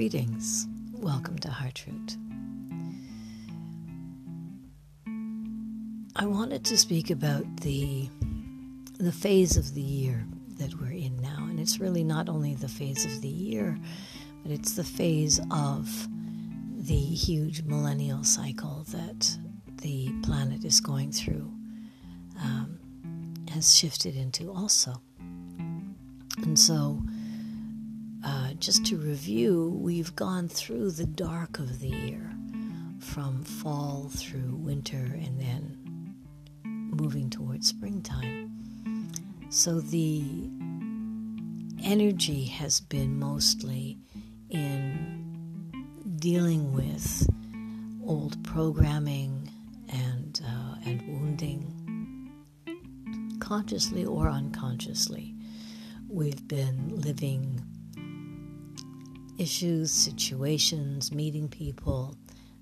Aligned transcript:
Greetings. 0.00 0.66
Welcome 0.94 1.38
to 1.40 1.50
Heartroot. 1.50 2.16
I 6.16 6.24
wanted 6.24 6.64
to 6.64 6.78
speak 6.78 7.10
about 7.10 7.44
the 7.58 8.08
the 8.96 9.12
phase 9.12 9.58
of 9.58 9.74
the 9.74 9.82
year 9.82 10.24
that 10.56 10.72
we're 10.80 10.92
in 10.92 11.20
now, 11.20 11.46
and 11.50 11.60
it's 11.60 11.80
really 11.80 12.02
not 12.02 12.30
only 12.30 12.54
the 12.54 12.66
phase 12.66 13.04
of 13.04 13.20
the 13.20 13.28
year, 13.28 13.76
but 14.42 14.50
it's 14.50 14.72
the 14.72 14.84
phase 14.84 15.38
of 15.50 16.08
the 16.78 16.96
huge 16.96 17.64
millennial 17.64 18.24
cycle 18.24 18.86
that 18.92 19.36
the 19.82 20.10
planet 20.22 20.64
is 20.64 20.80
going 20.80 21.12
through 21.12 21.52
um, 22.40 22.78
has 23.50 23.76
shifted 23.76 24.16
into 24.16 24.50
also. 24.50 24.94
And 26.38 26.58
so, 26.58 27.02
just 28.60 28.84
to 28.84 28.96
review, 28.98 29.74
we've 29.80 30.14
gone 30.14 30.46
through 30.46 30.90
the 30.90 31.06
dark 31.06 31.58
of 31.58 31.80
the 31.80 31.88
year 31.88 32.30
from 32.98 33.42
fall 33.42 34.10
through 34.14 34.54
winter 34.56 34.98
and 34.98 35.40
then 35.40 36.14
moving 36.64 37.30
towards 37.30 37.68
springtime. 37.68 38.52
So 39.48 39.80
the 39.80 40.50
energy 41.82 42.44
has 42.44 42.80
been 42.80 43.18
mostly 43.18 43.98
in 44.50 46.12
dealing 46.18 46.74
with 46.74 47.26
old 48.04 48.44
programming 48.44 49.50
and 49.88 50.38
uh, 50.46 50.74
and 50.84 51.00
wounding, 51.08 52.30
consciously 53.40 54.04
or 54.04 54.28
unconsciously. 54.28 55.34
We've 56.08 56.46
been 56.46 57.00
living 57.00 57.64
issues, 59.40 59.90
situations, 59.90 61.12
meeting 61.12 61.48
people 61.48 62.14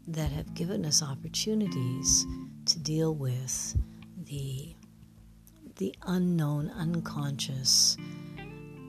that 0.07 0.31
have 0.31 0.55
given 0.55 0.87
us 0.87 1.03
opportunities 1.03 2.25
to 2.67 2.79
deal 2.79 3.15
with 3.15 3.77
the 4.25 4.75
the 5.77 5.95
unknown, 6.07 6.71
unconscious, 6.71 7.97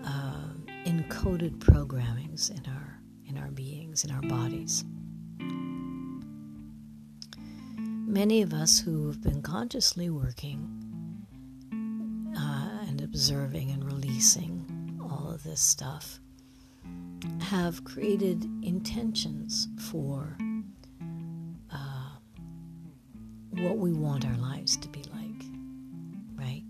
uh, 0.03 0.49
encoded 0.85 1.57
programmings 1.59 2.51
in 2.51 2.71
our 2.71 2.99
in 3.27 3.37
our 3.37 3.49
beings, 3.51 4.03
in 4.03 4.11
our 4.11 4.21
bodies. 4.21 4.85
Many 8.07 8.41
of 8.43 8.53
us 8.53 8.79
who 8.79 9.07
have 9.07 9.21
been 9.21 9.41
consciously 9.41 10.09
working 10.09 11.25
uh, 12.37 12.85
and 12.87 13.01
observing 13.01 13.71
and 13.71 13.83
releasing 13.83 14.99
all 15.01 15.31
of 15.31 15.43
this 15.43 15.61
stuff 15.61 16.19
have 17.41 17.83
created 17.83 18.43
intentions 18.63 19.67
for 19.89 20.37
uh, 21.71 22.09
what 23.51 23.77
we 23.77 23.91
want 23.93 24.25
our 24.25 24.37
lives 24.37 24.77
to 24.77 24.87
be 24.89 25.03
like, 25.03 25.45
right? 26.35 26.63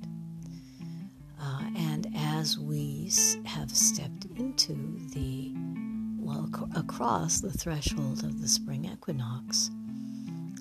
Uh, 1.42 1.64
and 1.78 2.12
as 2.16 2.58
we 2.58 3.12
have 3.46 3.70
stepped 3.70 4.26
into 4.38 4.74
the, 5.14 5.54
well, 6.18 6.50
ac- 6.54 6.80
across 6.80 7.42
the 7.42 7.52
threshold 7.52 8.24
of 8.24 8.42
the 8.42 8.48
spring 8.48 8.86
equinox, 8.86 9.70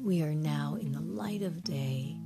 we 0.02 0.22
are 0.22 0.34
now 0.34 0.76
in 0.80 0.92
the 0.92 1.00
light 1.00 1.42
of 1.42 1.62
day 1.64 2.16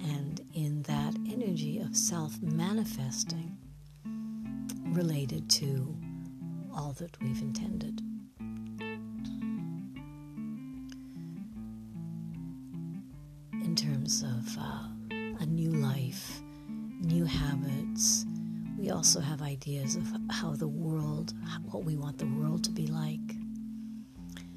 and 0.00 0.40
in 0.54 0.82
that 0.82 1.14
energy 1.26 1.78
of 1.78 1.96
self 1.96 2.40
manifesting 2.40 3.56
related 4.92 5.48
to 5.50 5.96
all 6.76 6.92
that 6.98 7.16
we've 7.20 7.40
intended. 7.40 8.00
In 13.64 13.74
terms 13.74 14.22
of 14.22 14.58
uh, 14.58 14.88
a 15.40 15.46
new 15.46 15.70
life, 15.70 16.42
new 17.00 17.24
habits, 17.24 18.26
we 18.78 18.90
also 18.90 19.20
have 19.20 19.42
ideas 19.42 19.96
of 19.96 20.06
how 20.30 20.52
the 20.52 20.68
world, 20.68 21.32
what 21.70 21.84
we 21.84 21.96
want 21.96 22.18
the 22.18 22.26
world 22.26 22.62
to 22.64 22.70
be 22.70 22.86
like. 22.86 23.20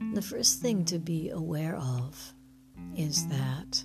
And 0.02 0.16
the 0.16 0.22
first 0.22 0.60
thing 0.62 0.86
to 0.86 1.00
be 1.00 1.30
aware 1.30 1.78
of 1.78 2.34
is 2.96 3.28
that 3.28 3.84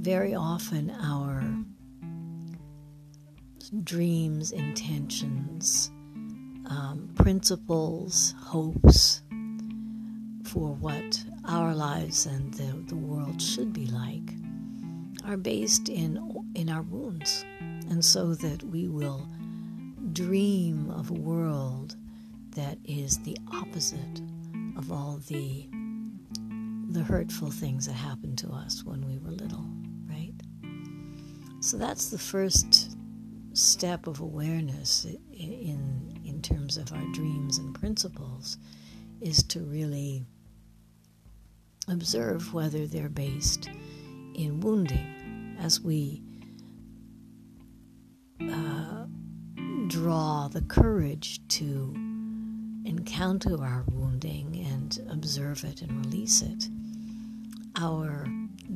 very 0.00 0.34
often 0.34 0.90
our 1.02 1.44
dreams, 3.84 4.52
intentions, 4.52 5.90
um, 6.68 7.10
principles, 7.14 8.34
hopes 8.38 9.22
for 10.44 10.74
what 10.74 11.24
our 11.46 11.74
lives 11.74 12.26
and 12.26 12.54
the, 12.54 12.84
the 12.88 12.96
world 12.96 13.40
should 13.40 13.72
be 13.72 13.86
like 13.86 14.34
are 15.26 15.36
based 15.36 15.88
in 15.88 16.18
in 16.54 16.70
our 16.70 16.82
wounds, 16.82 17.44
and 17.90 18.02
so 18.04 18.34
that 18.34 18.62
we 18.64 18.88
will 18.88 19.28
dream 20.12 20.90
of 20.90 21.10
a 21.10 21.14
world 21.14 21.96
that 22.52 22.78
is 22.84 23.18
the 23.18 23.36
opposite 23.52 24.22
of 24.76 24.90
all 24.90 25.20
the 25.28 25.68
the 26.90 27.02
hurtful 27.02 27.50
things 27.50 27.86
that 27.86 27.92
happened 27.92 28.38
to 28.38 28.48
us 28.48 28.82
when 28.84 29.06
we 29.06 29.18
were 29.18 29.30
little, 29.30 29.66
right? 30.08 30.32
So 31.60 31.76
that's 31.76 32.08
the 32.08 32.18
first 32.18 32.96
step 33.52 34.06
of 34.06 34.20
awareness 34.20 35.06
in 35.32 36.17
in 36.38 36.42
terms 36.42 36.76
of 36.76 36.92
our 36.92 37.04
dreams 37.14 37.58
and 37.58 37.74
principles 37.74 38.58
is 39.20 39.42
to 39.42 39.58
really 39.58 40.24
observe 41.88 42.54
whether 42.54 42.86
they're 42.86 43.08
based 43.08 43.68
in 44.36 44.60
wounding. 44.60 45.56
As 45.58 45.80
we 45.80 46.22
uh, 48.40 49.06
draw 49.88 50.46
the 50.46 50.62
courage 50.68 51.40
to 51.48 51.92
encounter 52.84 53.60
our 53.60 53.82
wounding 53.90 54.64
and 54.64 55.00
observe 55.10 55.64
it 55.64 55.82
and 55.82 56.06
release 56.06 56.40
it 56.42 56.68
our 57.74 58.26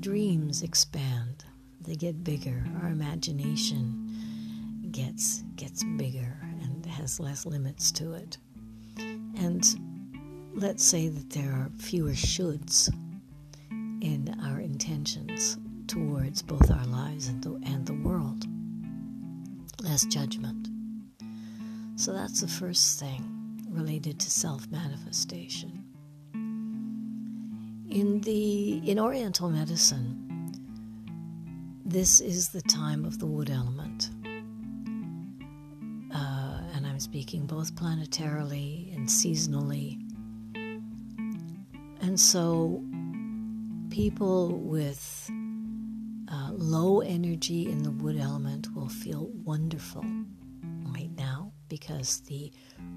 dreams 0.00 0.62
expand. 0.62 1.44
They 1.80 1.94
get 1.94 2.24
bigger. 2.24 2.64
Our 2.82 2.88
imagination 2.88 4.08
gets 4.90 5.42
gets 5.56 5.84
bigger 5.96 6.51
has 6.92 7.18
less 7.18 7.44
limits 7.46 7.90
to 7.92 8.12
it. 8.14 8.38
And 8.98 9.64
let's 10.54 10.84
say 10.84 11.08
that 11.08 11.30
there 11.30 11.52
are 11.52 11.70
fewer 11.78 12.12
shoulds 12.12 12.92
in 14.00 14.34
our 14.44 14.60
intentions 14.60 15.58
towards 15.86 16.42
both 16.42 16.70
our 16.70 16.86
lives 16.86 17.28
and 17.28 17.42
the, 17.42 17.60
and 17.64 17.86
the 17.86 17.94
world. 17.94 18.46
Less 19.82 20.04
judgment. 20.06 20.68
So 21.96 22.12
that's 22.12 22.40
the 22.40 22.48
first 22.48 23.00
thing 23.00 23.32
related 23.70 24.20
to 24.20 24.30
self 24.30 24.68
manifestation. 24.70 25.84
In 27.90 28.20
the 28.22 28.78
in 28.88 28.98
Oriental 28.98 29.50
medicine, 29.50 30.18
this 31.84 32.20
is 32.20 32.48
the 32.48 32.62
time 32.62 33.04
of 33.04 33.18
the 33.18 33.26
wood 33.26 33.50
element 33.50 34.10
speaking, 37.02 37.46
both 37.46 37.74
planetarily 37.74 38.94
and 38.94 39.08
seasonally. 39.08 39.98
And 42.00 42.18
so, 42.18 42.82
people 43.90 44.58
with 44.58 45.28
uh, 46.30 46.50
low 46.52 47.00
energy 47.00 47.68
in 47.68 47.82
the 47.82 47.90
wood 47.90 48.16
element 48.16 48.72
will 48.74 48.88
feel 48.88 49.28
wonderful 49.44 50.04
right 50.94 51.10
now 51.16 51.52
because 51.68 52.20
the 52.20 52.52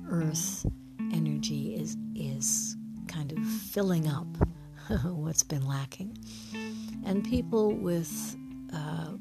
earth 0.07 0.65
energy 1.11 1.75
is 1.75 1.97
is 2.15 2.77
kind 3.07 3.31
of 3.31 3.39
filling 3.45 4.07
up 4.07 4.27
what's 5.03 5.43
been 5.43 5.67
lacking. 5.67 6.15
And 7.05 7.23
people 7.23 7.71
with 7.73 8.35
uh, 8.71 9.13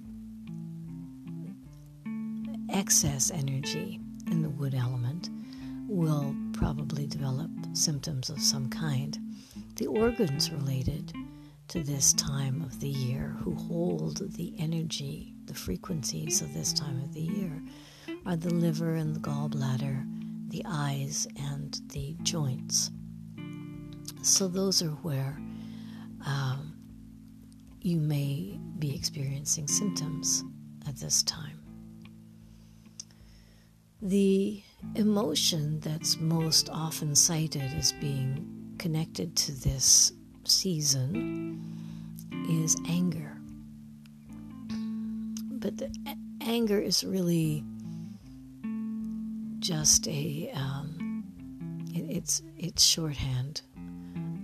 excess 2.70 3.30
energy 3.30 4.00
in 4.30 4.42
the 4.42 4.50
wood 4.50 4.74
element 4.74 5.30
will 5.88 6.34
probably 6.52 7.06
develop 7.06 7.50
symptoms 7.72 8.30
of 8.30 8.40
some 8.40 8.68
kind. 8.68 9.18
The 9.76 9.86
organs 9.86 10.50
related 10.50 11.12
to 11.68 11.82
this 11.82 12.12
time 12.14 12.62
of 12.62 12.80
the 12.80 12.88
year, 12.88 13.36
who 13.40 13.54
hold 13.54 14.34
the 14.34 14.54
energy, 14.58 15.34
the 15.46 15.54
frequencies 15.54 16.42
of 16.42 16.52
this 16.52 16.72
time 16.72 17.00
of 17.02 17.12
the 17.12 17.20
year, 17.20 17.62
are 18.26 18.36
the 18.36 18.52
liver 18.52 18.94
and 18.94 19.14
the 19.14 19.20
gallbladder, 19.20 20.04
the 20.50 20.62
eyes, 20.66 21.26
and 21.38 21.80
the 21.88 22.16
joints. 22.22 22.90
So, 24.22 24.48
those 24.48 24.82
are 24.82 24.90
where 24.90 25.38
um, 26.26 26.74
you 27.80 27.98
may 27.98 28.58
be 28.78 28.94
experiencing 28.94 29.68
symptoms 29.68 30.44
at 30.86 30.96
this 30.96 31.22
time. 31.22 31.53
The 34.04 34.62
emotion 34.96 35.80
that's 35.80 36.18
most 36.20 36.68
often 36.68 37.14
cited 37.14 37.72
as 37.72 37.92
being 37.92 38.76
connected 38.76 39.34
to 39.34 39.52
this 39.52 40.12
season 40.44 41.58
is 42.46 42.76
anger. 42.86 43.34
But 45.52 45.78
the 45.78 45.90
anger 46.42 46.78
is 46.78 47.02
really 47.02 47.64
just 49.60 50.06
a 50.06 50.50
um, 50.54 51.24
it, 51.94 52.16
it's 52.16 52.42
it's 52.58 52.84
shorthand 52.84 53.62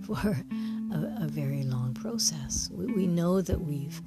for 0.07 0.43
a, 0.91 1.23
a, 1.23 1.27
very 1.27 1.61
long 1.61 1.93
process. 1.93 2.67
We, 2.73 2.87
we 2.87 3.05
know 3.05 3.41
that 3.41 3.61
we've 3.61 4.01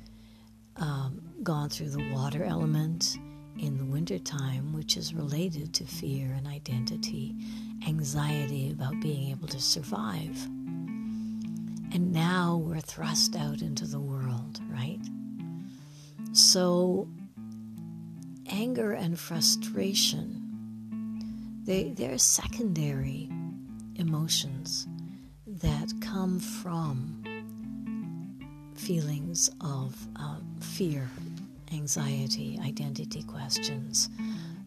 um, 0.78 1.22
gone 1.44 1.68
through 1.68 1.90
the 1.90 2.12
water 2.12 2.42
element 2.42 3.16
in 3.58 3.78
the 3.78 3.84
wintertime, 3.84 4.72
which 4.72 4.96
is 4.96 5.14
related 5.14 5.72
to 5.74 5.84
fear 5.84 6.32
and 6.32 6.46
identity, 6.46 7.34
anxiety 7.86 8.70
about 8.70 9.00
being 9.00 9.30
able 9.30 9.48
to 9.48 9.60
survive. 9.60 10.44
And 11.92 12.12
now 12.12 12.56
we're 12.56 12.80
thrust 12.80 13.36
out 13.36 13.62
into 13.62 13.86
the 13.86 14.00
world, 14.00 14.60
right? 14.68 15.00
So, 16.32 17.08
anger 18.50 18.92
and 18.92 19.18
frustration, 19.18 20.42
they, 21.64 21.90
they're 21.96 22.18
secondary 22.18 23.30
emotions 23.96 24.88
that 25.46 25.92
come 26.00 26.40
from 26.40 27.22
feelings 28.74 29.50
of 29.60 29.96
um, 30.16 30.44
fear 30.60 31.08
anxiety, 31.74 32.58
identity 32.62 33.22
questions, 33.24 34.08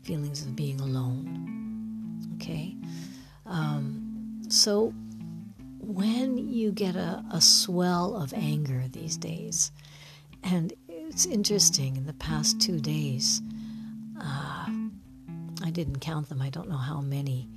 feelings 0.04 0.42
of 0.44 0.56
being 0.56 0.80
alone. 0.81 2.36
Okay? 2.36 2.75
Um, 3.45 4.42
so, 4.50 4.94
when 5.80 6.38
you 6.38 6.71
get 6.71 6.95
a, 6.95 7.24
a 7.31 7.42
swell 7.42 8.15
of 8.15 8.33
anger 8.33 8.83
these 8.92 9.18
days, 9.18 9.71
and 10.44 10.74
it's 10.88 11.25
interesting, 11.25 11.95
in 11.95 12.06
the 12.06 12.13
past 12.13 12.59
two 12.59 12.80
days, 12.80 13.42
uh, 14.19 14.68
I 15.63 15.71
didn't 15.71 16.00
count 16.00 16.30
them, 16.30 16.42
I 16.42 16.50
don't 16.50 16.69
know 16.69 16.77
how 16.77 17.01
many 17.01 17.50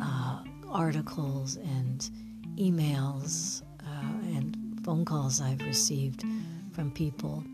uh, 0.00 0.42
articles 0.70 1.56
and 1.56 2.08
emails 2.56 3.62
uh, 3.80 4.36
and 4.36 4.56
phone 4.84 5.04
calls 5.04 5.40
I've 5.40 5.62
received 5.62 6.24
from 6.72 6.90
people 6.90 7.44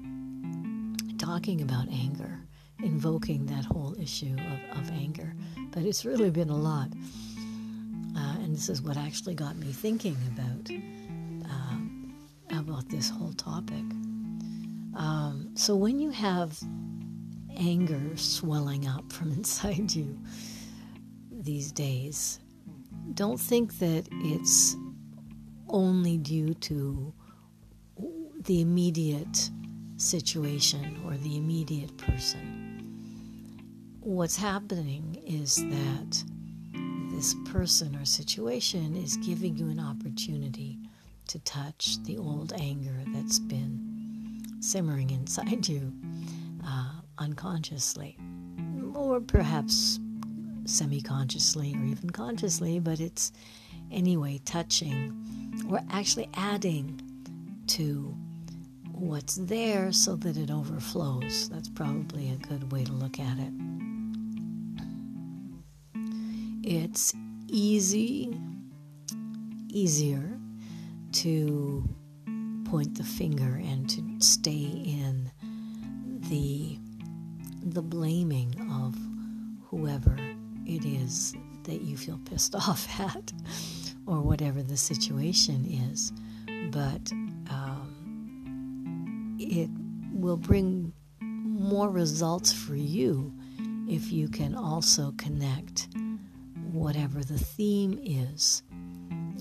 talking 1.28 1.60
about 1.60 1.86
anger, 1.90 2.40
invoking 2.82 3.44
that 3.44 3.62
whole 3.62 3.94
issue 4.00 4.34
of, 4.72 4.78
of 4.78 4.90
anger. 4.92 5.34
But 5.72 5.82
it's 5.82 6.06
really 6.06 6.30
been 6.30 6.48
a 6.48 6.56
lot. 6.56 6.88
Uh, 8.16 8.36
and 8.42 8.56
this 8.56 8.70
is 8.70 8.80
what 8.80 8.96
actually 8.96 9.34
got 9.34 9.54
me 9.56 9.70
thinking 9.70 10.16
about 10.32 10.70
uh, 11.50 12.58
about 12.58 12.88
this 12.88 13.10
whole 13.10 13.34
topic. 13.34 13.84
Um, 14.96 15.50
so 15.54 15.76
when 15.76 15.98
you 15.98 16.08
have 16.08 16.58
anger 17.58 18.16
swelling 18.16 18.86
up 18.86 19.12
from 19.12 19.30
inside 19.30 19.92
you 19.94 20.18
these 21.30 21.72
days, 21.72 22.40
don't 23.12 23.38
think 23.38 23.78
that 23.80 24.08
it's 24.12 24.76
only 25.68 26.16
due 26.16 26.54
to 26.54 27.12
the 28.44 28.62
immediate 28.62 29.50
situation 29.98 31.00
or 31.04 31.16
the 31.18 31.36
immediate 31.36 31.96
person. 31.98 32.64
What's 34.00 34.36
happening 34.36 35.20
is 35.26 35.56
that 35.56 36.24
this 37.10 37.34
person 37.46 37.96
or 37.96 38.04
situation 38.04 38.96
is 38.96 39.16
giving 39.18 39.56
you 39.56 39.68
an 39.68 39.80
opportunity 39.80 40.78
to 41.26 41.38
touch 41.40 42.02
the 42.04 42.16
old 42.16 42.52
anger 42.54 42.96
that's 43.08 43.38
been 43.38 44.42
simmering 44.60 45.10
inside 45.10 45.68
you 45.68 45.92
uh, 46.64 46.92
unconsciously, 47.18 48.16
or 48.94 49.20
perhaps 49.20 49.98
semi 50.64 51.00
consciously 51.00 51.74
or 51.74 51.84
even 51.84 52.10
consciously, 52.10 52.78
but 52.78 53.00
it's 53.00 53.32
anyway 53.90 54.40
touching 54.44 55.12
or 55.68 55.80
actually 55.90 56.28
adding 56.34 57.00
to 57.66 58.16
what's 59.00 59.36
there 59.36 59.92
so 59.92 60.16
that 60.16 60.36
it 60.36 60.50
overflows. 60.50 61.48
That's 61.48 61.68
probably 61.68 62.30
a 62.30 62.36
good 62.36 62.72
way 62.72 62.84
to 62.84 62.92
look 62.92 63.18
at 63.18 63.38
it. 63.38 63.52
It's 66.62 67.14
easy, 67.46 68.36
easier 69.68 70.38
to 71.12 71.88
point 72.64 72.96
the 72.96 73.04
finger 73.04 73.60
and 73.64 73.88
to 73.88 74.02
stay 74.18 74.52
in 74.84 75.30
the 76.28 76.78
the 77.62 77.82
blaming 77.82 78.54
of 78.72 78.94
whoever 79.68 80.16
it 80.66 80.84
is 80.84 81.34
that 81.64 81.80
you 81.82 81.96
feel 81.96 82.20
pissed 82.26 82.54
off 82.54 82.88
at 83.00 83.32
or 84.06 84.20
whatever 84.20 84.62
the 84.62 84.76
situation 84.76 85.64
is 85.92 86.12
but 86.70 87.10
it 89.50 89.70
will 90.12 90.36
bring 90.36 90.92
more 91.20 91.90
results 91.90 92.52
for 92.52 92.76
you 92.76 93.32
if 93.88 94.12
you 94.12 94.28
can 94.28 94.54
also 94.54 95.12
connect 95.16 95.88
whatever 96.72 97.24
the 97.24 97.38
theme 97.38 97.98
is 98.02 98.62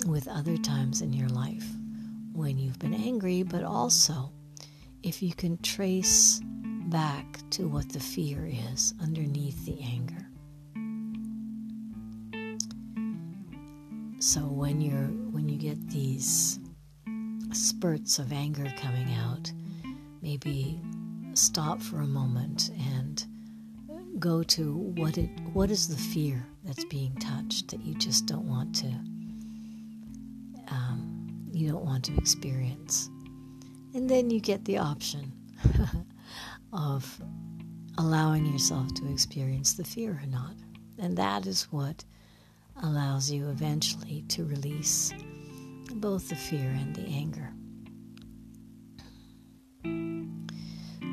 with 0.07 0.27
other 0.27 0.57
times 0.57 1.01
in 1.01 1.11
your 1.11 1.27
life 1.29 1.65
when 2.33 2.57
you've 2.57 2.79
been 2.79 2.93
angry, 2.93 3.43
but 3.43 3.63
also 3.63 4.31
if 5.03 5.21
you 5.21 5.33
can 5.33 5.57
trace 5.59 6.39
back 6.87 7.39
to 7.49 7.67
what 7.67 7.89
the 7.89 7.99
fear 7.99 8.49
is 8.73 8.93
underneath 9.01 9.65
the 9.65 9.81
anger. 9.81 10.27
So 14.19 14.41
when 14.41 14.81
you're 14.81 15.11
when 15.31 15.47
you 15.47 15.57
get 15.57 15.89
these 15.89 16.59
spurts 17.51 18.19
of 18.19 18.31
anger 18.31 18.71
coming 18.77 19.13
out, 19.13 19.51
maybe 20.27 20.77
stop 21.33 21.81
for 21.81 22.01
a 22.01 22.07
moment 22.07 22.69
and 22.97 23.25
go 24.19 24.43
to 24.43 24.73
what 24.97 25.17
it 25.17 25.29
what 25.53 25.71
is 25.71 25.87
the 25.87 25.95
fear 25.95 26.45
that's 26.65 26.83
being 26.85 27.15
touched 27.15 27.69
that 27.69 27.81
you 27.81 27.93
just 27.95 28.25
don't 28.25 28.45
want 28.45 28.75
to 28.75 28.87
um, 30.69 31.49
you 31.53 31.71
don't 31.71 31.85
want 31.85 32.03
to 32.05 32.17
experience? 32.17 33.09
And 33.93 34.09
then 34.09 34.29
you 34.29 34.41
get 34.41 34.65
the 34.65 34.77
option 34.79 35.31
of 36.73 37.21
allowing 37.97 38.45
yourself 38.45 38.93
to 38.95 39.09
experience 39.11 39.73
the 39.73 39.85
fear 39.85 40.19
or 40.21 40.27
not. 40.27 40.55
And 40.99 41.17
that 41.17 41.47
is 41.47 41.63
what 41.71 42.03
allows 42.83 43.31
you 43.31 43.47
eventually 43.49 44.25
to 44.27 44.43
release 44.43 45.13
both 45.95 46.27
the 46.27 46.35
fear 46.35 46.69
and 46.69 46.93
the 46.93 47.05
anger 47.07 47.53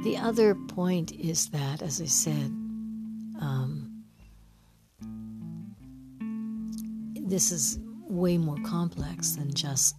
The 0.05 0.19
other 0.19 0.55
point 0.55 1.13
is 1.13 1.49
that, 1.49 1.81
as 1.81 1.99
I 1.99 2.05
said, 2.05 2.53
um, 3.41 4.05
this 7.23 7.51
is 7.51 7.79
way 8.03 8.37
more 8.37 8.59
complex 8.67 9.31
than 9.31 9.55
just 9.55 9.97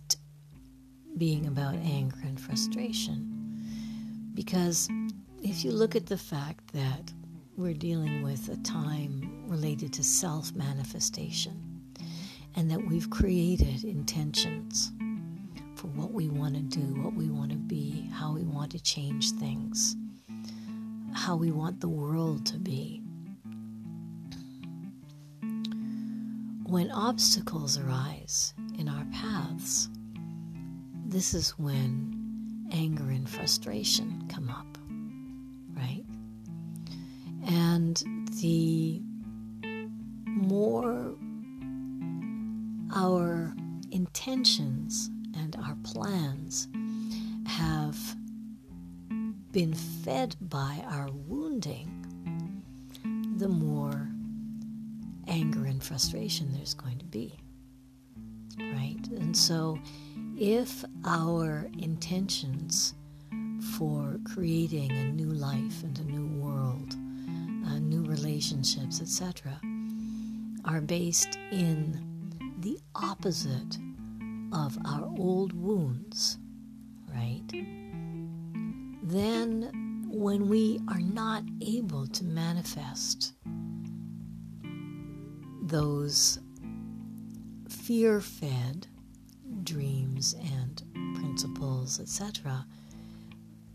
being 1.17 1.47
about 1.47 1.73
anger 1.77 2.19
and 2.21 2.39
frustration. 2.39 4.29
Because 4.35 4.87
if 5.41 5.65
you 5.65 5.71
look 5.71 5.95
at 5.95 6.05
the 6.05 6.19
fact 6.19 6.71
that 6.73 7.11
we're 7.57 7.73
dealing 7.73 8.21
with 8.21 8.47
a 8.49 8.57
time 8.57 9.47
related 9.47 9.91
to 9.93 10.03
self 10.03 10.53
manifestation 10.53 11.81
and 12.55 12.69
that 12.69 12.85
we've 12.85 13.09
created 13.09 13.83
intentions 13.83 14.91
for 15.85 16.01
what 16.01 16.13
we 16.13 16.29
want 16.29 16.55
to 16.55 16.61
do, 16.61 17.01
what 17.01 17.13
we 17.13 17.29
want 17.29 17.51
to 17.51 17.57
be, 17.57 18.09
how 18.11 18.33
we 18.33 18.43
want 18.43 18.71
to 18.71 18.81
change 18.81 19.31
things, 19.31 19.95
how 21.13 21.35
we 21.35 21.51
want 21.51 21.79
the 21.79 21.89
world 21.89 22.45
to 22.45 22.57
be. 22.57 23.01
When 26.65 26.89
obstacles 26.91 27.77
arise 27.77 28.53
in 28.79 28.89
our 28.89 29.05
paths, 29.13 29.89
this 31.05 31.33
is 31.33 31.51
when 31.59 32.67
anger 32.71 33.11
and 33.11 33.29
frustration 33.29 34.27
come 34.27 34.49
up, 34.49 34.77
right? 35.77 36.03
And 37.47 38.03
the 38.41 39.01
more 40.25 41.15
our 42.91 43.53
intentions 43.91 45.11
and 45.45 45.55
our 45.63 45.77
plans 45.83 46.67
have 47.45 47.97
been 49.51 49.75
fed 49.75 50.35
by 50.41 50.83
our 50.87 51.07
wounding, 51.11 52.01
the 53.37 53.47
more 53.47 54.09
anger 55.27 55.65
and 55.65 55.83
frustration 55.83 56.51
there's 56.51 56.73
going 56.73 56.97
to 56.97 57.05
be. 57.05 57.37
Right? 58.57 59.07
And 59.17 59.37
so, 59.37 59.77
if 60.35 60.83
our 61.05 61.69
intentions 61.77 62.95
for 63.77 64.17
creating 64.33 64.91
a 64.91 65.03
new 65.11 65.29
life 65.29 65.83
and 65.83 65.97
a 65.99 66.03
new 66.05 66.25
world, 66.41 66.95
uh, 67.67 67.77
new 67.77 68.03
relationships, 68.03 68.99
etc., 68.99 69.59
are 70.65 70.81
based 70.81 71.37
in 71.51 71.99
the 72.61 72.79
opposite 72.95 73.77
of 74.55 74.77
our 74.85 75.03
old 75.17 75.51
wounds, 75.51 76.37
right? 77.13 77.43
Then, 79.03 80.07
when 80.09 80.47
we 80.47 80.79
are 80.87 81.01
not 81.01 81.43
able 81.61 82.07
to 82.07 82.23
manifest 82.23 83.33
those 85.61 86.39
fear 87.67 88.21
fed 88.21 88.87
dreams 89.63 90.35
and 90.39 90.81
principles, 91.15 91.99
etc., 91.99 92.65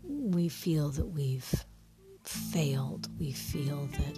we 0.03 0.49
feel 0.49 0.89
that 0.89 1.05
we've 1.05 1.63
failed. 2.23 3.07
We 3.19 3.31
feel 3.31 3.87
that 3.97 4.17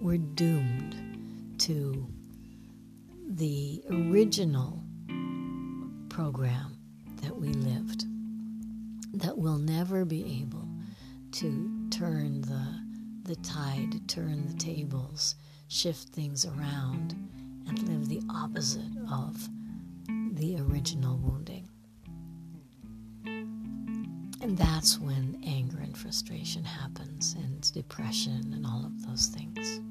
we're 0.00 0.18
doomed 0.18 1.58
to 1.58 2.06
the 3.28 3.82
original 3.90 4.85
program 6.16 6.74
that 7.20 7.36
we 7.36 7.48
lived, 7.48 8.06
that 9.12 9.36
we'll 9.36 9.58
never 9.58 10.02
be 10.06 10.40
able 10.40 10.66
to 11.30 11.86
turn 11.90 12.40
the, 12.40 12.80
the 13.24 13.36
tide, 13.42 14.08
turn 14.08 14.46
the 14.46 14.54
tables, 14.54 15.34
shift 15.68 16.08
things 16.14 16.46
around, 16.46 17.14
and 17.68 17.86
live 17.86 18.08
the 18.08 18.22
opposite 18.30 18.96
of 19.12 19.46
the 20.32 20.56
original 20.58 21.18
wounding. 21.18 21.68
And 24.40 24.56
that's 24.56 24.98
when 24.98 25.38
anger 25.46 25.80
and 25.80 25.94
frustration 25.94 26.64
happens, 26.64 27.34
and 27.34 27.70
depression, 27.74 28.54
and 28.54 28.64
all 28.64 28.86
of 28.86 29.06
those 29.06 29.26
things. 29.26 29.82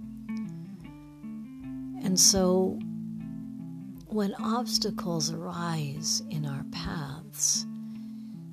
And 2.04 2.20
so, 2.20 2.80
when 4.08 4.34
obstacles 4.36 5.32
arise 5.32 6.22
in 6.30 6.46
our 6.46 6.64
paths, 6.72 7.66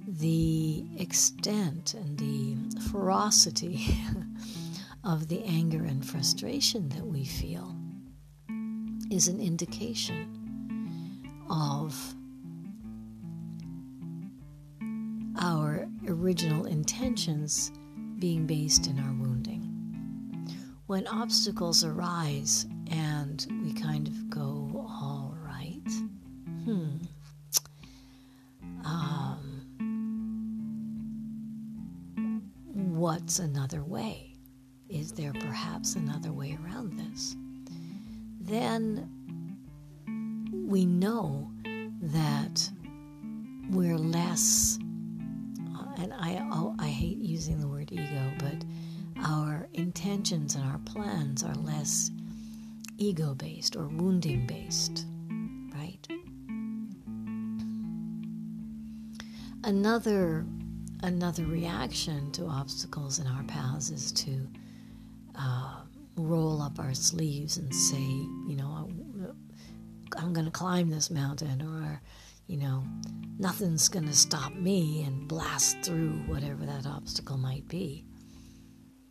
the 0.07 0.85
extent 0.99 1.95
and 1.95 2.19
the 2.19 2.57
ferocity 2.91 3.97
of 5.05 5.29
the 5.29 5.43
anger 5.45 5.85
and 5.85 6.07
frustration 6.07 6.89
that 6.91 7.07
we 7.07 7.25
feel 7.25 7.75
is 9.11 9.29
an 9.29 9.41
indication 9.41 10.39
of 11.51 12.15
our 15.39 15.87
original 16.09 16.67
intentions 16.67 17.73
being 18.19 18.47
based 18.47 18.87
in 18.87 18.99
our 18.99 19.13
wounding. 19.15 19.69
When 20.87 21.07
obstacles 21.09 21.85
arise 21.85 22.67
and 22.91 23.47
we 23.65 23.73
kind 23.73 24.07
of 24.07 24.31
go, 24.31 24.62
perhaps 35.73 35.97
another 35.97 36.33
way 36.33 36.59
around 36.63 36.99
this? 36.99 37.35
Then 38.43 39.09
we 40.69 40.85
know 40.85 41.51
that 42.03 42.71
we're 43.71 43.97
less, 43.97 44.79
uh, 45.75 45.87
and 45.97 46.13
I, 46.13 46.47
oh, 46.53 46.77
I 46.79 46.89
hate 46.89 47.17
using 47.17 47.59
the 47.59 47.67
word 47.67 47.91
ego, 47.91 48.33
but 48.39 48.67
our 49.25 49.67
intentions 49.73 50.57
and 50.57 50.65
our 50.71 50.79
plans 50.81 51.43
are 51.43 51.55
less 51.55 52.11
ego 52.99 53.35
based 53.35 53.75
or 53.75 53.87
wounding 53.89 54.47
based, 54.47 55.07
right? 55.75 56.07
Another 59.65 60.45
another 61.05 61.47
reaction 61.47 62.31
to 62.33 62.47
obstacles 62.47 63.19
in 63.19 63.27
our 63.27 63.43
paths 63.45 63.91
is 63.91 64.13
to 64.13 64.47
uh, 65.39 65.83
roll 66.17 66.63
up 66.63 66.79
our 66.79 66.95
sleeves 66.95 67.57
and 67.57 67.75
say, 67.75 68.01
you 68.01 68.57
know, 68.57 68.89
I'm 70.17 70.33
going 70.33 70.45
to 70.45 70.53
climb 70.53 70.91
this 70.91 71.11
mountain, 71.11 71.63
or, 71.63 72.01
you 72.47 72.59
know, 72.59 72.85
nothing's 73.39 73.89
going 73.89 74.07
to 74.07 74.15
stop 74.15 74.53
me, 74.55 75.03
and 75.05 75.27
blast 75.27 75.79
through 75.83 76.13
whatever 76.27 76.65
that 76.67 76.87
obstacle 76.87 77.39
might 77.39 77.67
be. 77.69 78.05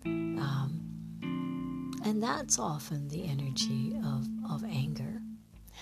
Um, 0.06 1.92
and 2.04 2.22
that's 2.22 2.60
often 2.60 3.08
the 3.08 3.26
energy 3.28 3.96
of, 4.04 4.28
of 4.52 4.64
anger 4.64 5.22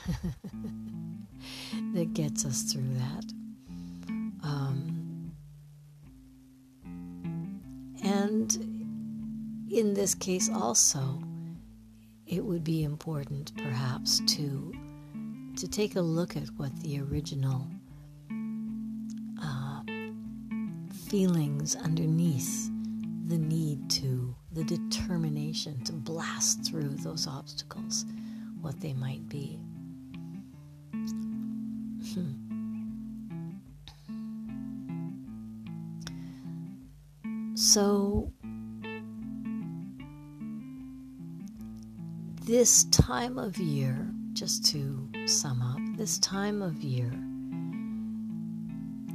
that 1.94 2.14
gets 2.14 2.46
us 2.46 2.64
through 2.64 2.94
that. 2.96 3.26
Um, 4.44 5.34
and 8.04 8.79
in 9.72 9.94
this 9.94 10.16
case, 10.16 10.50
also, 10.50 11.22
it 12.26 12.44
would 12.44 12.64
be 12.64 12.84
important 12.84 13.56
perhaps 13.58 14.22
to, 14.28 14.74
to 15.58 15.68
take 15.68 15.96
a 15.96 16.02
look 16.02 16.36
at 16.36 16.48
what 16.58 16.76
the 16.82 17.00
original 17.00 17.68
uh, 19.42 19.82
feelings 21.08 21.76
underneath 21.76 22.70
the 23.28 23.38
need 23.38 23.90
to, 23.90 24.36
the 24.54 24.64
determination 24.64 25.84
to 25.84 25.94
blast 25.94 26.66
through 26.66 26.90
those 26.90 27.28
obstacles, 27.28 28.06
what 28.62 28.80
they 28.80 28.94
might 28.94 29.28
be. 29.30 29.60
Hmm. 32.14 32.34
So, 37.56 38.32
this 42.50 42.86
time 42.86 43.38
of 43.38 43.60
year, 43.60 44.12
just 44.34 44.66
to 44.66 45.08
sum 45.28 45.62
up, 45.62 45.78
this 46.00 46.18
time 46.18 46.64
of 46.64 46.82
year 46.82 47.12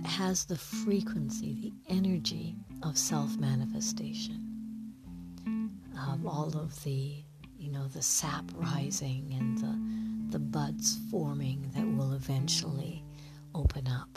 has 0.09 0.45
the 0.45 0.57
frequency, 0.57 1.59
the 1.61 1.93
energy 1.93 2.55
of 2.85 2.97
self 2.97 3.37
manifestation, 3.37 4.41
of 5.95 6.11
um, 6.11 6.29
all 6.29 6.57
of 6.57 6.81
the, 6.85 7.25
you 7.59 7.73
know, 7.73 7.89
the 7.89 8.03
sap 8.03 8.45
rising 8.55 9.35
and 9.37 9.59
the, 9.59 10.39
the 10.39 10.39
buds 10.39 11.01
forming 11.11 11.69
that 11.75 11.85
will 11.97 12.13
eventually 12.13 13.03
open 13.53 13.89
up. 13.89 14.17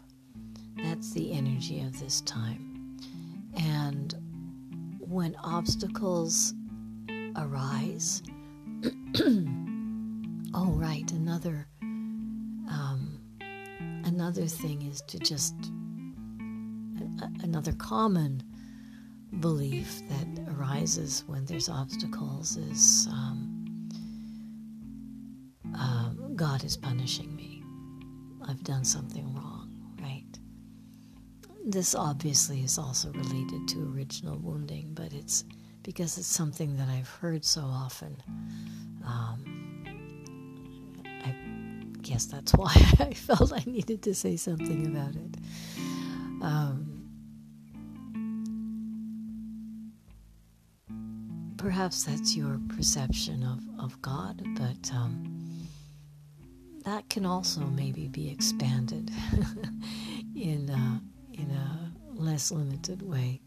That's 0.76 1.14
the 1.14 1.34
energy 1.34 1.82
of 1.82 2.00
this 2.00 2.22
time. 2.22 3.00
And 3.58 4.14
when 5.00 5.36
obstacles 5.44 6.54
arise, 7.36 8.22
oh, 10.54 10.72
right. 10.74 11.10
Another 11.12 11.68
um, 12.70 13.20
another 14.06 14.46
thing 14.46 14.82
is 14.84 15.02
to 15.04 15.20
just 15.20 15.56
another 17.42 17.74
common 17.74 18.44
belief 19.40 20.02
that 20.10 20.54
arises 20.56 21.24
when 21.28 21.46
there's 21.46 21.70
obstacles 21.70 22.58
is 22.58 23.08
um, 23.12 23.90
uh, 25.76 26.10
God 26.36 26.64
is 26.64 26.78
punishing 26.78 27.36
me. 27.36 27.64
I've 28.48 28.64
done 28.64 28.84
something 28.86 29.34
wrong, 29.36 29.70
right? 30.02 30.24
This 31.66 31.96
obviously 31.96 32.62
is 32.64 32.78
also 32.78 33.12
related 33.12 33.68
to 33.70 33.92
original 33.94 34.38
wounding, 34.38 34.92
but 34.94 35.12
it's 35.14 35.44
because 35.88 36.18
it's 36.18 36.28
something 36.28 36.76
that 36.76 36.90
I've 36.90 37.08
heard 37.08 37.46
so 37.46 37.62
often. 37.62 38.18
Um, 39.06 39.86
I 41.06 41.34
guess 42.02 42.26
that's 42.26 42.54
why 42.56 42.74
I 43.00 43.14
felt 43.14 43.54
I 43.54 43.64
needed 43.66 44.02
to 44.02 44.14
say 44.14 44.36
something 44.36 44.86
about 44.86 45.16
it. 45.16 45.38
Um, 46.44 47.08
perhaps 51.56 52.04
that's 52.04 52.36
your 52.36 52.60
perception 52.68 53.42
of, 53.44 53.62
of 53.82 54.02
God, 54.02 54.44
but 54.56 54.94
um, 54.94 55.70
that 56.84 57.10
can 57.10 57.26
also 57.26 57.62
maybe 57.62 58.10
be 58.10 58.30
expanded 58.30 59.10
in, 60.36 60.70
a, 60.70 61.02
in 61.34 61.50
a 61.50 61.94
less 62.14 62.52
limited 62.52 63.02
way. 63.02 63.40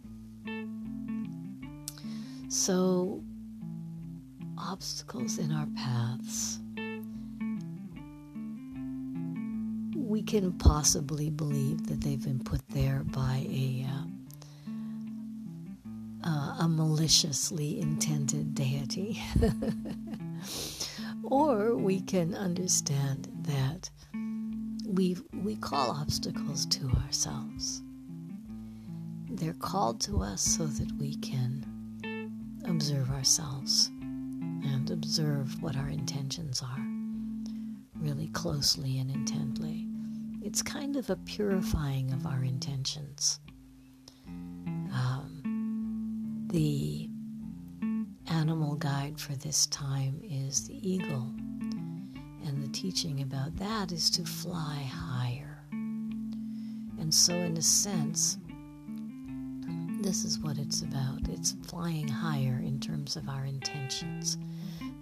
So, 2.63 3.25
obstacles 4.59 5.39
in 5.39 5.51
our 5.51 5.67
paths, 5.75 6.59
we 9.97 10.21
can 10.21 10.53
possibly 10.59 11.31
believe 11.31 11.87
that 11.87 12.03
they've 12.03 12.23
been 12.23 12.45
put 12.45 12.61
there 12.69 13.03
by 13.03 13.47
a 13.49 13.87
uh, 13.89 14.05
uh, 16.29 16.57
a 16.61 16.69
maliciously 16.69 17.81
intended 17.81 18.55
deity. 18.55 19.23
or 21.23 21.75
we 21.75 22.03
can 22.03 22.35
understand 22.35 23.27
that 23.41 23.89
we 24.87 25.17
we 25.33 25.57
call 25.57 25.93
obstacles 25.93 26.67
to 26.67 26.91
ourselves. 27.07 27.81
They're 29.31 29.55
called 29.55 30.03
to 30.03 30.21
us 30.21 30.43
so 30.43 30.67
that 30.67 30.93
we 30.99 31.15
can 31.17 31.65
observe 32.71 33.11
ourselves 33.11 33.89
and 34.01 34.91
observe 34.91 35.63
what 35.63 35.77
our 35.77 35.89
intentions 35.89 36.63
are 36.63 36.87
really 37.97 38.29
closely 38.29 38.99
and 38.99 39.11
intently. 39.11 39.87
It's 40.43 40.63
kind 40.63 40.97
of 40.97 41.11
a 41.11 41.17
purifying 41.17 42.13
of 42.13 42.27
our 42.27 42.43
intentions. 42.45 43.41
Um, 44.27 46.47
the 46.51 47.11
animal 48.29 48.77
guide 48.77 49.21
for 49.21 49.35
this 49.35 49.67
time 49.67 50.21
is 50.23 50.67
the 50.67 50.89
eagle, 50.89 51.31
and 52.47 52.63
the 52.63 52.73
teaching 52.73 53.21
about 53.21 53.57
that 53.57 53.93
is 53.93 54.09
to 54.11 54.25
fly 54.25 54.89
higher. 54.91 55.63
And 55.73 57.13
so, 57.13 57.35
in 57.35 57.57
a 57.57 57.63
sense, 57.63 58.39
this 60.03 60.25
is 60.25 60.39
what 60.39 60.59
it's 60.59 60.83
about. 60.83 61.29
It's 61.29 61.57
flying 61.67 62.09
higher 62.09 62.61
in 62.65 62.81
terms 62.81 63.17
of 63.17 63.29
our 63.29 63.45
intentions, 63.45 64.39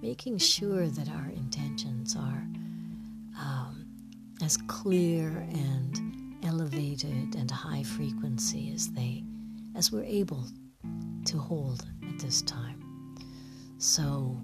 making 0.02 0.38
sure 0.38 0.88
that 0.88 1.08
our 1.08 1.30
intentions 1.34 2.16
are 2.16 2.44
um, 3.38 3.86
as 4.42 4.56
clear 4.66 5.28
and 5.50 6.36
elevated 6.44 7.34
and 7.36 7.50
high 7.50 7.82
frequency 7.82 8.72
as 8.74 8.88
they 8.90 9.24
as 9.76 9.92
we're 9.92 10.04
able 10.04 10.44
to 11.24 11.38
hold 11.38 11.86
at 12.08 12.18
this 12.18 12.42
time. 12.42 12.82
So 13.78 14.40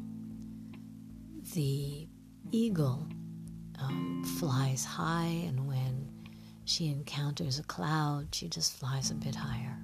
the 1.55 2.07
eagle 2.53 3.09
um, 3.81 4.23
flies 4.39 4.85
high, 4.85 5.43
and 5.47 5.67
when 5.67 6.09
she 6.65 6.89
encounters 6.89 7.59
a 7.59 7.65
cloud, 7.65 8.29
she 8.33 8.49
just 8.49 8.75
flies 8.79 9.11
a 9.11 9.15
bit 9.15 9.35
higher. 9.35 9.84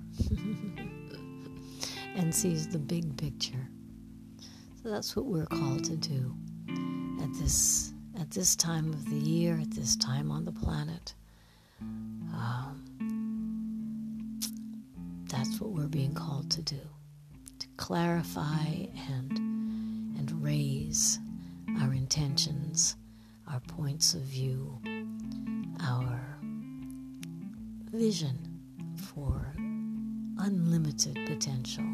And 2.20 2.34
sees 2.34 2.68
the 2.68 2.78
big 2.78 3.16
picture. 3.16 3.66
So 4.82 4.90
that's 4.90 5.16
what 5.16 5.24
we're 5.24 5.46
called 5.46 5.84
to 5.84 5.96
do 5.96 6.36
at 7.22 7.32
this 7.32 7.94
at 8.20 8.30
this 8.30 8.54
time 8.54 8.92
of 8.92 9.08
the 9.08 9.16
year, 9.16 9.58
at 9.58 9.70
this 9.70 9.96
time 9.96 10.30
on 10.30 10.44
the 10.44 10.52
planet. 10.52 11.14
Um, 11.80 12.84
that's 15.30 15.60
what 15.62 15.70
we're 15.70 15.88
being 15.88 16.12
called 16.12 16.50
to 16.50 16.60
do 16.60 16.80
to 17.58 17.66
clarify 17.78 18.66
and 19.08 19.38
and 20.18 20.30
raise 20.42 21.18
our 21.80 21.94
intentions, 21.94 22.96
our 23.50 23.60
points 23.60 24.12
of 24.12 24.20
view, 24.20 24.78
our 25.82 26.20
vision 27.90 28.36
for 28.94 29.54
unlimited 30.38 31.18
potential 31.26 31.84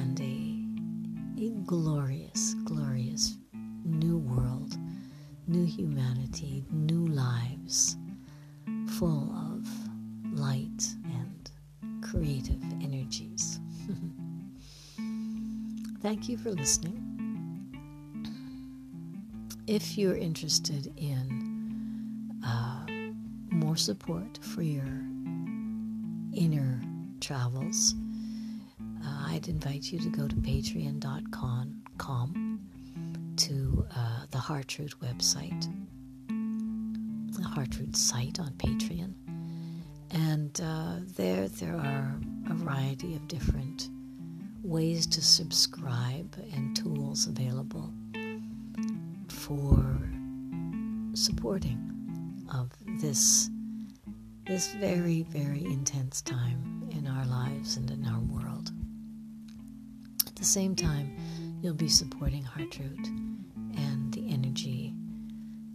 and 0.00 0.20
a, 0.20 1.42
a 1.42 1.50
glorious, 1.64 2.54
glorious 2.64 3.36
new 3.84 4.18
world, 4.18 4.76
new 5.46 5.64
humanity, 5.64 6.64
new 6.70 7.06
lives 7.06 7.96
full 8.98 9.32
of 9.34 9.66
light 10.38 10.86
and 11.04 11.50
creative 12.02 12.62
energies. 12.82 13.60
Thank 16.02 16.28
you 16.28 16.36
for 16.36 16.50
listening. 16.50 17.02
If 19.66 19.96
you're 19.98 20.16
interested 20.16 20.92
in 20.96 22.40
uh, 22.44 22.86
more 23.50 23.76
support 23.76 24.38
for 24.42 24.62
your 24.62 24.86
inner 26.32 26.80
travels, 27.20 27.94
Invite 29.48 29.92
you 29.92 29.98
to 30.00 30.08
go 30.08 30.26
to 30.26 30.34
patreon.com 30.36 31.82
to 33.36 33.86
uh, 33.94 34.26
the 34.30 34.38
Hartroot 34.38 34.94
website, 34.96 35.68
the 36.28 37.42
Hartroot 37.42 37.94
site 37.94 38.40
on 38.40 38.52
Patreon. 38.54 39.12
And 40.10 40.60
uh, 40.62 40.96
there, 41.16 41.48
there 41.48 41.76
are 41.76 42.18
a 42.50 42.54
variety 42.54 43.14
of 43.14 43.28
different 43.28 43.90
ways 44.62 45.06
to 45.06 45.22
subscribe 45.22 46.34
and 46.52 46.74
tools 46.74 47.26
available 47.26 47.92
for 49.28 50.00
supporting 51.14 52.44
of 52.52 52.70
this 53.00 53.50
this 54.46 54.72
very, 54.74 55.22
very 55.22 55.64
intense 55.64 56.22
time 56.22 56.88
in 56.92 57.08
our 57.08 57.26
lives 57.26 57.76
and 57.76 57.90
in 57.90 58.06
our 58.06 58.20
world. 58.20 58.45
Same 60.46 60.76
time, 60.76 61.10
you'll 61.60 61.74
be 61.74 61.88
supporting 61.88 62.44
Hartroot 62.44 63.04
and 63.76 64.14
the 64.14 64.30
energy 64.32 64.94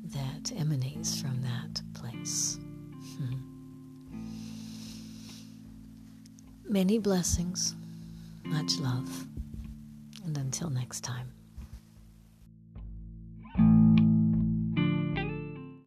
that 0.05 0.53
emanates 0.55 1.19
from 1.19 1.41
that 1.41 1.81
place. 1.93 2.57
Hmm. 3.17 3.35
Many 6.63 6.99
blessings, 6.99 7.75
much 8.45 8.79
love, 8.79 9.27
and 10.23 10.37
until 10.37 10.69
next 10.69 11.01
time. 11.01 11.33